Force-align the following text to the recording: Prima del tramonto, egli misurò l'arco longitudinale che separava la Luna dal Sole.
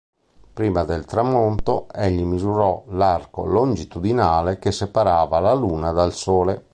Prima 0.53 0.83
del 0.83 1.05
tramonto, 1.05 1.85
egli 1.93 2.23
misurò 2.23 2.85
l'arco 2.87 3.45
longitudinale 3.45 4.57
che 4.57 4.71
separava 4.71 5.39
la 5.39 5.53
Luna 5.53 5.91
dal 5.91 6.11
Sole. 6.11 6.65